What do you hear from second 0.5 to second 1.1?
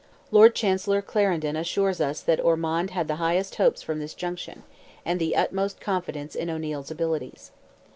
Chancellor